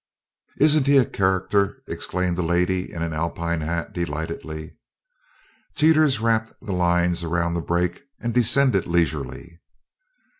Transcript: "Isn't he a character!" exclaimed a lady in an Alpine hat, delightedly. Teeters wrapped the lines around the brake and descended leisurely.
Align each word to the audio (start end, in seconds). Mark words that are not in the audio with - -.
"Isn't 0.59 0.87
he 0.87 0.97
a 0.97 1.05
character!" 1.05 1.83
exclaimed 1.87 2.39
a 2.39 2.41
lady 2.41 2.91
in 2.91 3.03
an 3.03 3.13
Alpine 3.13 3.61
hat, 3.61 3.93
delightedly. 3.93 4.75
Teeters 5.75 6.19
wrapped 6.19 6.51
the 6.59 6.73
lines 6.73 7.23
around 7.23 7.53
the 7.53 7.61
brake 7.61 8.01
and 8.19 8.33
descended 8.33 8.87
leisurely. 8.87 9.61